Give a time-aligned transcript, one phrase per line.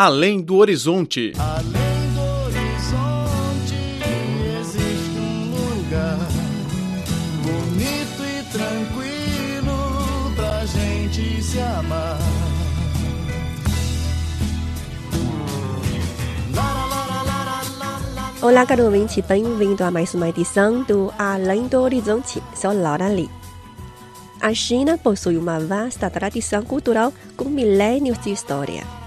[0.00, 1.32] Além do Horizonte.
[1.36, 3.74] Além do horizonte
[4.60, 6.18] existe um lugar
[7.42, 12.16] bonito e tranquilo pra gente se amar.
[18.40, 22.40] Olá, caro ouvinte, bem-vindo a mais uma edição do Além do Horizonte.
[22.54, 23.28] Sou Laura Lee.
[24.40, 28.97] A China possui uma vasta tradição cultural com milênios de história.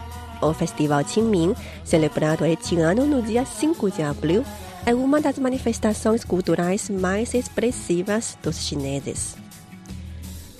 [0.42, 4.44] O Festival Qingming, celebrado este ano no dia 5 de abril,
[4.86, 9.36] é uma das manifestações culturais mais expressivas dos chineses.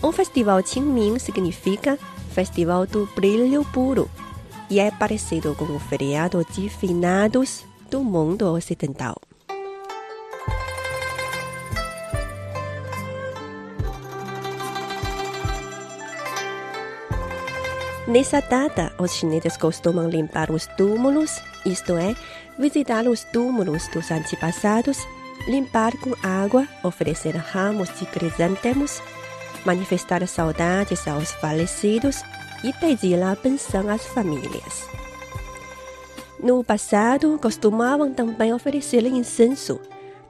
[0.02, 1.98] O Festival Qingming significa
[2.32, 4.10] Festival do Brilho Puro
[4.70, 9.16] e é parecido com o feriado de finados do mundo ocidental.
[18.08, 22.16] Nessa data, os chineses costumam limpar os túmulos, isto é,
[22.58, 24.98] visitar os túmulos dos antepassados,
[25.48, 29.02] limpar com água, oferecer ramos de crisântemos,
[29.64, 32.24] manifestar saudades aos falecidos
[32.64, 34.90] e pedir a pensão às famílias.
[36.42, 39.80] No passado, costumavam também oferecer incenso,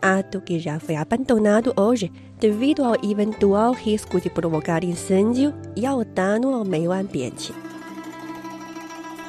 [0.02, 6.04] ato que já foi abandonado hoje devido ao eventual risco de provocar incêndio e ao
[6.04, 7.54] dano ao meio ambiente.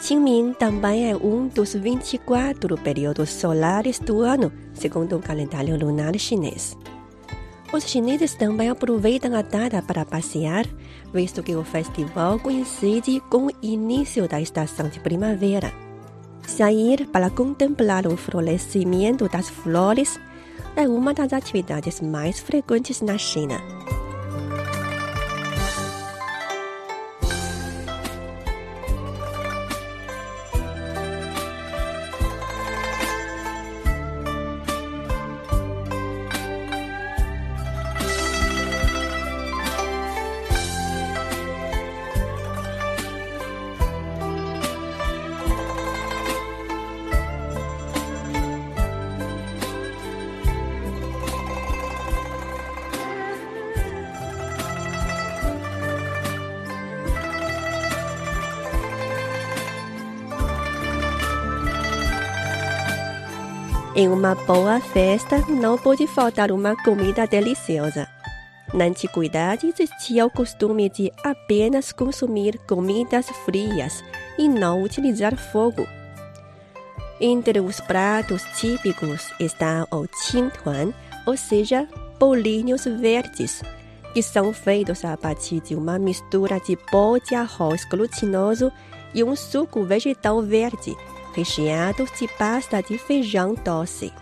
[0.02, 6.76] Qingming também é um dos 24 períodos solares do ano, segundo o calendário lunar chinês.
[7.72, 10.66] Os chineses também aproveitam a data para passear,
[11.14, 15.72] visto que o festival coincide com o início da estação de primavera.
[16.46, 20.18] Sair para contemplar o florescimento das flores
[20.76, 23.60] é uma das atividades mais frequentes na China.
[63.94, 68.08] Em uma boa festa, não pode faltar uma comida deliciosa.
[68.72, 74.02] Na antiguidade, existia o costume de apenas consumir comidas frias
[74.38, 75.86] e não utilizar fogo.
[77.20, 80.94] Entre os pratos típicos está o qingtuan,
[81.26, 81.86] ou seja,
[82.18, 83.60] bolinhos verdes,
[84.14, 88.72] que são feitos a partir de uma mistura de pó de arroz glutinoso
[89.12, 90.96] e um suco vegetal verde
[91.34, 94.12] recheados de pasta de feijão doce.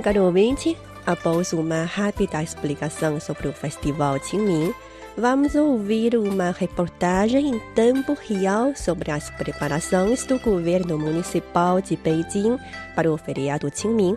[0.00, 4.72] Bom, caro ouvinte, após uma rápida explicação sobre o Festival Qingming,
[5.14, 12.56] vamos ouvir uma reportagem em tempo real sobre as preparações do governo municipal de Beijing
[12.96, 14.16] para o feriado Qingming,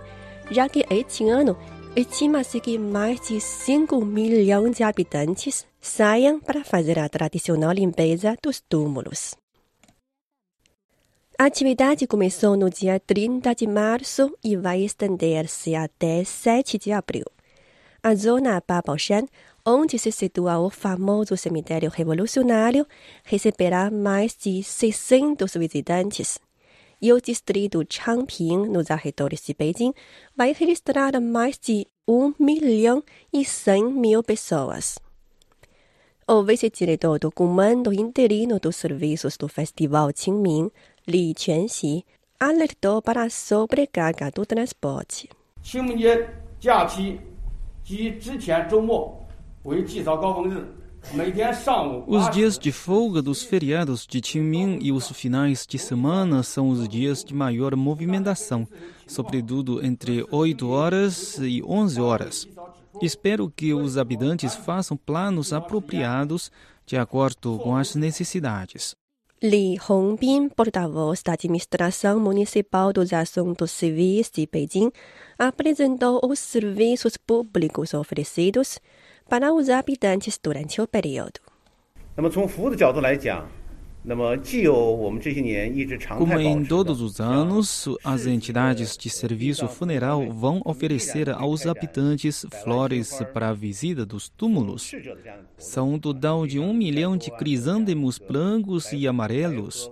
[0.50, 1.58] já que este ano
[1.98, 8.62] estima-se que mais de 5 milhões de habitantes saiam para fazer a tradicional limpeza dos
[8.62, 9.36] túmulos.
[11.38, 17.26] A atividade começou no dia 30 de março e vai estender-se até 7 de abril.
[18.04, 19.26] A zona Babaoshan,
[19.66, 22.86] onde se situa o famoso cemitério revolucionário,
[23.24, 26.38] receberá mais de 600 visitantes.
[27.02, 29.94] E o distrito Changping, nos arredores de Beijing,
[30.38, 33.04] vai registrar mais de 1 milhão
[33.34, 35.00] e 100 mil pessoas.
[36.26, 40.72] O vice-diretor do Comando Interino dos Serviços do Festival Qingming,
[41.06, 42.06] Li Quanxi
[42.40, 45.30] alertou para a sobrecarga do transporte.
[52.08, 56.88] Os dias de folga dos feriados de Qingming e os finais de semana são os
[56.88, 58.66] dias de maior movimentação,
[59.06, 62.48] sobretudo entre 8 horas e 11 horas.
[63.02, 66.50] Espero que os habitantes façam planos apropriados
[66.86, 68.96] de acordo com as necessidades.
[69.43, 74.91] Li Hongbin, porta-voz da Administração Municipal dos Assuntos Civis de Beijing,
[75.39, 78.81] apresentou os serviços públicos oferecidos
[79.29, 81.41] para os habitantes durante o período.
[82.17, 83.49] 那么从服务的角度来讲
[86.18, 93.18] ，como em todos os anos, as entidades de serviço funeral vão oferecer aos habitantes flores
[93.34, 94.92] para a visita dos túmulos.
[95.58, 99.90] São um total de um milhão de crisântemos brancos e amarelos.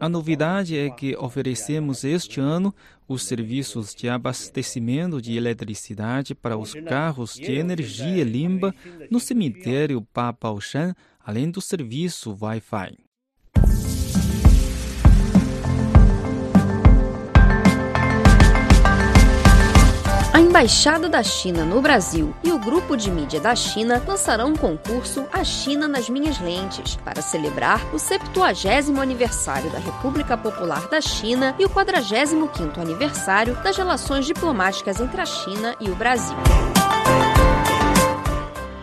[0.00, 2.74] A novidade é que oferecemos este ano
[3.06, 8.74] os serviços de abastecimento de eletricidade para os carros de energia limpa
[9.10, 13.09] no cemitério Papaoshan, além do serviço Wi-Fi.
[20.32, 24.56] A Embaixada da China no Brasil e o Grupo de Mídia da China lançarão um
[24.56, 31.00] concurso A China nas Minhas Lentes para celebrar o 70 aniversário da República Popular da
[31.00, 36.36] China e o 45º aniversário das relações diplomáticas entre a China e o Brasil.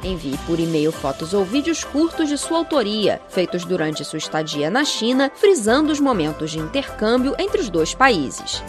[0.03, 4.83] Envie por e-mail fotos ou vídeos curtos de sua autoria, feitos durante sua estadia na
[4.83, 8.61] China, frisando os momentos de intercâmbio entre os dois países.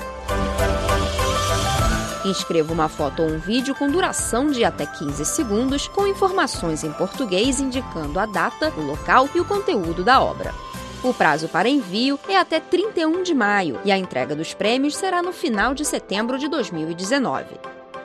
[2.24, 6.92] Inscreva uma foto ou um vídeo com duração de até 15 segundos, com informações em
[6.92, 10.52] português indicando a data, o local e o conteúdo da obra.
[11.02, 15.22] O prazo para envio é até 31 de maio e a entrega dos prêmios será
[15.22, 17.46] no final de setembro de 2019.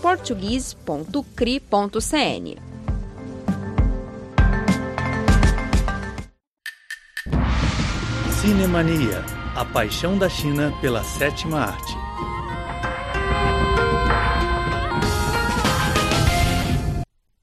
[0.00, 2.56] portuguese.cri.cn.
[8.40, 11.94] Cinemania, a paixão da China pela sétima arte.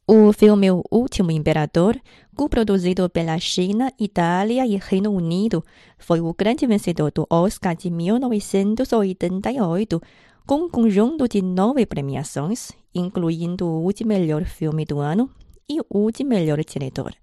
[0.06, 1.96] O filme O Último Imperador,
[2.40, 5.62] co-produzido pela China, Itália e Reino Unido,
[5.98, 10.02] foi o grande vencedor do Oscar de 1988,
[10.48, 15.30] com um conjunto de nove premiações, incluindo o de melhor filme do ano
[15.70, 17.14] e o de melhor diretor.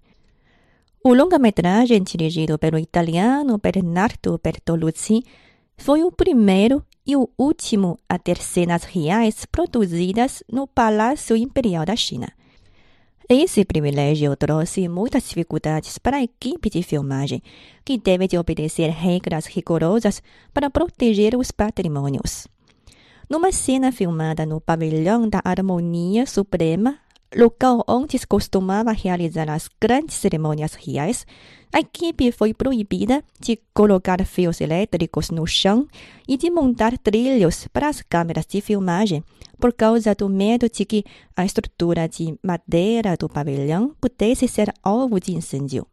[1.03, 5.23] O longa-metragem dirigido pelo italiano Bernardo Bertolucci
[5.75, 11.95] foi o primeiro e o último a ter cenas reais produzidas no Palácio Imperial da
[11.95, 12.27] China.
[13.29, 17.43] Esse privilégio trouxe muitas dificuldades para a equipe de filmagem,
[17.83, 22.47] que deve de obedecer regras rigorosas para proteger os patrimônios.
[23.29, 26.99] Numa cena filmada no Pavilhão da Harmonia Suprema,
[27.35, 31.25] local onde se costumava realizar as grandes cerimônias reais,
[31.73, 35.87] a equipe foi proibida de colocar fios elétricos no chão
[36.27, 39.23] e de montar trilhos para as câmeras de filmagem,
[39.59, 41.03] por causa do medo de que
[41.35, 45.85] a estrutura de madeira do pavilhão pudesse ser alvo de incêndio.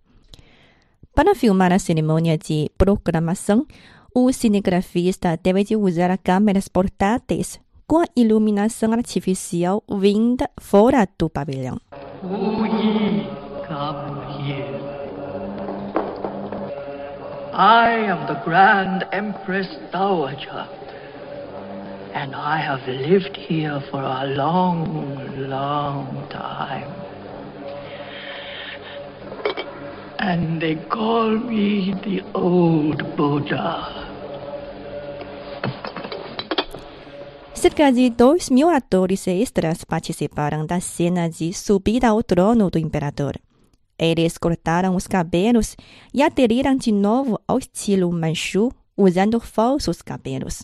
[1.14, 3.66] Para filmar a cerimônia de proclamação,
[4.14, 11.78] o cinegrafista deve de usar câmeras portáteis com a iluminação artificial vinda fora do pavilhão.
[17.56, 20.66] I am the Grand Empress Dowager,
[22.12, 26.90] and I have lived here for a long, long time.
[30.18, 34.03] And they call me the Old Buddha.
[37.54, 43.38] Cerca de dois mil atores extras participaram da cena de subida ao trono do imperador.
[43.98, 45.76] Eles cortaram os cabelos
[46.12, 50.62] e aderiram de novo ao estilo Manchu, usando falsos cabelos.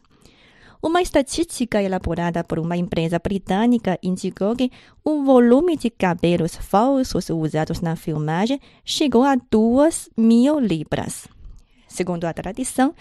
[0.83, 4.71] Uma estatística elaborada por uma empresa britânica indicou que
[5.05, 11.29] o volume de cabelos falsos usados na filmagem chegou a duas mil libras.
[11.87, 12.95] Segundo a tradição,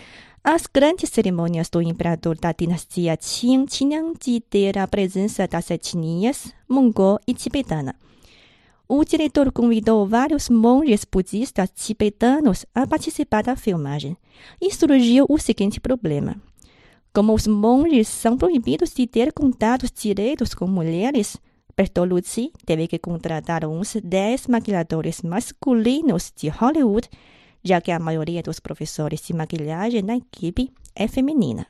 [0.43, 6.53] as grandes cerimônias do imperador da dinastia Qing tinham de ter a presença das etnias
[6.67, 7.96] mongol e tibetana.
[8.88, 14.17] O diretor convidou vários monges budistas tibetanos a participar da filmagem.
[14.60, 16.36] E surgiu o seguinte problema.
[17.13, 21.38] Como os monges são proibidos de ter contatos diretos com mulheres,
[21.75, 27.10] Bertolucci teve que contratar uns 10 maquiladores masculinos de Hollywood
[27.63, 31.68] já que a maioria dos professores de maquilhagem na equipe é feminina.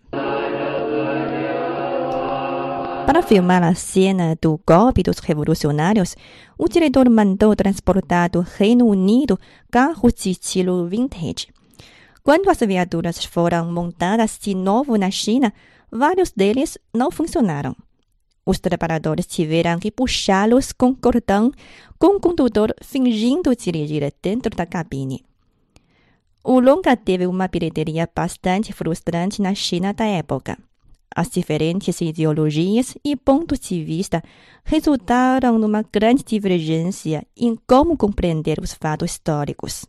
[3.05, 6.15] Para filmar a cena do golpe dos revolucionários,
[6.58, 9.39] o diretor mandou transportar do Reino Unido
[9.72, 11.48] carros de estilo vintage.
[12.24, 15.51] Quando as viaturas foram montadas de novo na China,
[15.91, 17.75] vários deles não funcionaram.
[18.46, 21.51] Os trabalhadores tiveram que puxá-los com cordão,
[21.98, 25.24] com o condutor fingindo dirigir dentro da cabine.
[26.51, 30.58] O longa teve uma bilheteria bastante frustrante na China da época.
[31.15, 34.20] As diferentes ideologias e pontos de vista
[34.63, 39.86] resultaram numa grande divergência em como compreender os fatos históricos.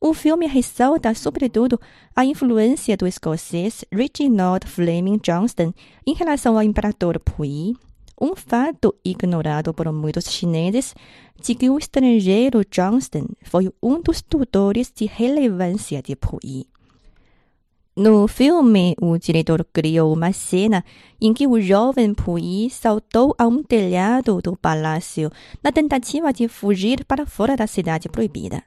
[0.00, 1.80] O filme ressalta, sobretudo,
[2.12, 5.72] a influência do escocês Reginald Fleming Johnston
[6.04, 7.76] em relação ao imperador Puyi,
[8.20, 10.94] um fato ignorado por muitos chineses
[11.40, 16.66] de que o estrangeiro Johnston foi um dos tutores de relevância de Puyi.
[17.96, 20.84] No filme, o diretor criou uma cena
[21.20, 25.32] em que o jovem Puyi saltou a um telhado do palácio
[25.62, 28.62] na tentativa de fugir para fora da cidade proibida.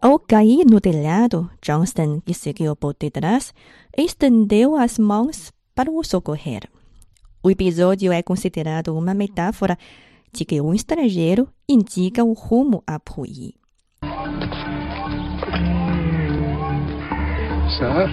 [0.00, 3.52] Ao cair no telhado, Johnston, que seguiu por detrás,
[3.96, 6.68] estendeu as mãos para o socorrer.
[7.46, 9.76] O episódio é considerado uma metáfora
[10.32, 13.54] de que um estrangeiro indica o rumo a Puyi.
[17.76, 18.08] Sir?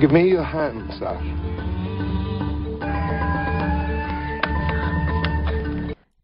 [0.00, 1.16] Give me your hand, sir.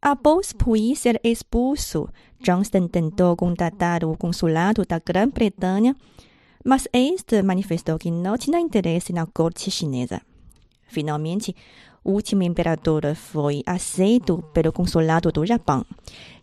[0.02, 2.08] Após Puyi ser expulso,
[2.40, 5.94] Johnston tentou contatar o consulado da Grã-Bretanha,
[6.64, 10.20] mas este manifestou que não tinha interesse na corte chinesa.
[10.92, 11.56] Finalmente,
[12.04, 15.86] o último imperador foi aceito pelo consulado do Japão,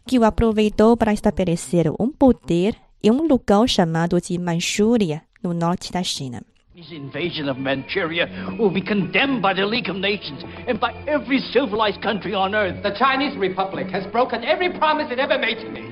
[0.08, 5.92] que o aproveitou para estabelecer um poder em um lugar chamado de Manchúria, no norte
[5.92, 6.42] da China.
[6.76, 8.28] His invasion of Manchuria
[8.58, 12.82] will be condemned by the League of Nations and by every civilized country on earth.
[12.82, 15.84] The Chinese Republic has broken every promise it ever made to me.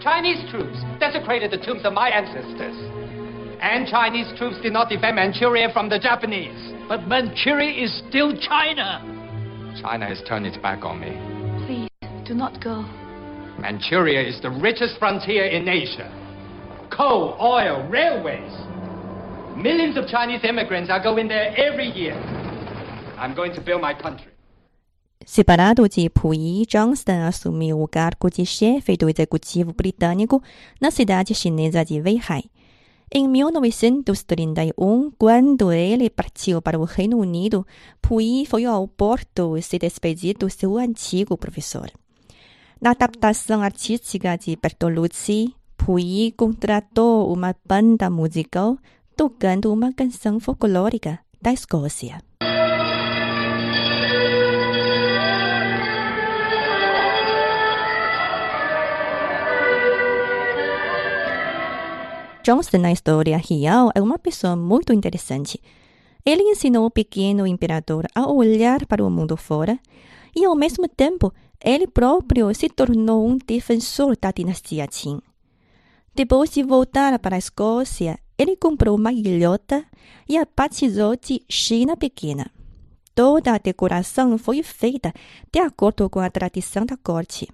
[0.00, 3.03] Chinese troops desecrated the tombs of my ancestors.
[3.60, 6.72] And Chinese troops did not defend Manchuria from the Japanese.
[6.88, 9.00] But Manchuria is still China.
[9.80, 11.12] China has turned its back on me.
[11.66, 11.88] Please,
[12.26, 12.82] do not go.
[13.58, 16.10] Manchuria is the richest frontier in Asia.
[16.90, 18.52] Coal, oil, railways.
[19.56, 22.14] Millions of Chinese immigrants are going there every year.
[23.16, 24.32] I'm going to build my country.
[25.24, 30.42] Separado de Puyi, Johnston assumiu o cargo de chefe do executivo britânico
[30.78, 32.44] na cidade chinesa de Weihai.
[33.12, 37.66] Em 1931, quando ele partiu para o Reino Unido,
[38.02, 41.90] Puyi foi ao porto se despedir do seu antigo professor.
[42.80, 48.76] Na adaptação artística de Bertolucci, Puyi contratou uma banda musical
[49.16, 52.20] tocando uma canção folclórica da Escócia.
[62.44, 65.58] Johnston, na história real, é uma pessoa muito interessante.
[66.26, 69.78] Ele ensinou o pequeno imperador a olhar para o mundo fora
[70.36, 75.22] e, ao mesmo tempo, ele próprio se tornou um defensor da dinastia Qin.
[76.14, 79.82] Depois de voltar para a Escócia, ele comprou uma ilhota
[80.28, 82.50] e a batizou de China Pequena.
[83.14, 85.14] Toda a decoração foi feita
[85.50, 87.48] de acordo com a tradição da corte.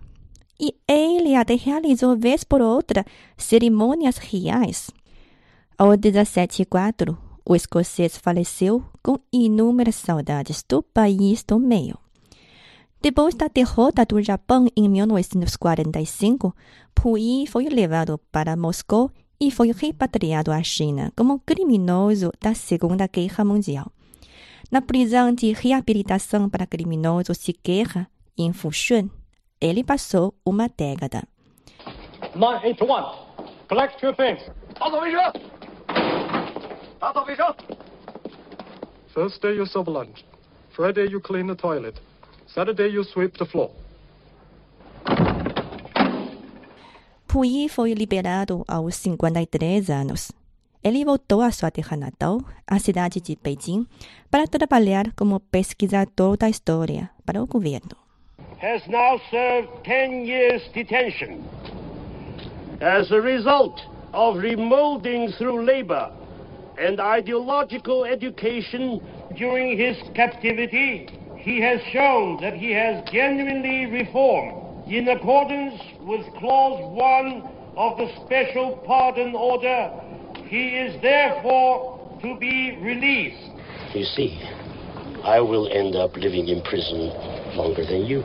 [0.60, 3.04] E ele até realizou vez por outra
[3.36, 4.90] cerimônias reais.
[5.78, 11.98] Ao 1704, o escocês faleceu com inúmeras saudades do país do meio.
[13.00, 16.54] Depois da derrota do Japão em 1945,
[16.94, 23.42] Puyi foi levado para Moscou e foi repatriado à China como criminoso da Segunda Guerra
[23.42, 23.90] Mundial.
[24.70, 29.08] Na prisão de reabilitação para criminosos de guerra, em Fushun,
[29.60, 31.22] ele passou uma década.
[32.34, 33.04] Nine, eight to one.
[33.68, 34.40] Collect your things.
[34.80, 35.32] Autovision!
[37.00, 37.54] Autovision!
[39.14, 40.24] First day you serve lunch.
[40.70, 42.00] Friday you clean the toilet.
[42.46, 43.70] Saturday you sweep the floor.
[47.26, 50.32] Puyi foi liberado aos 53 anos.
[50.82, 53.86] Ele voltou à sua terra natal, a cidade de Beijing,
[54.30, 58.09] para trabalhar como pesquisador da história para o governo.
[58.60, 61.48] Has now served 10 years detention.
[62.82, 63.80] As a result
[64.12, 66.12] of remolding through labor
[66.78, 69.00] and ideological education
[69.36, 76.82] during his captivity, he has shown that he has genuinely reformed in accordance with Clause
[76.94, 77.42] 1
[77.76, 79.90] of the special pardon order,
[80.48, 83.52] he is therefore to be released.
[83.94, 84.42] You see,
[85.22, 87.08] I will end up living in prison
[87.56, 88.22] longer than you.